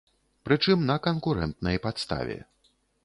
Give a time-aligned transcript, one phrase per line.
[0.47, 2.39] Прычым, на канкурэнтнай падставе.